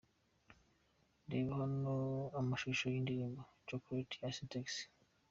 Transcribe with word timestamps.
Reba 1.31 1.51
ahano 1.57 1.95
amashusho 2.39 2.85
y'indirimbo 2.93 3.41
Chocolate 3.67 4.15
ya 4.21 4.29
Sintex. 4.35 4.67